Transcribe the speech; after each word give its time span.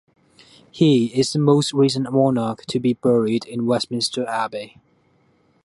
He 0.71 1.13
is 1.15 1.31
the 1.31 1.37
most 1.37 1.73
recent 1.73 2.11
monarch 2.11 2.65
to 2.69 2.79
be 2.79 2.93
buried 2.95 3.45
in 3.45 3.67
Westminster 3.67 4.25
Abbey. 4.27 4.81